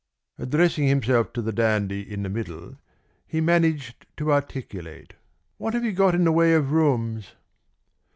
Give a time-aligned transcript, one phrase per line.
[0.39, 2.79] Addressing himself to the dandy in the middle,
[3.27, 5.13] he managed to articulate:
[5.59, 7.33] "What have you got in the way of rooms?"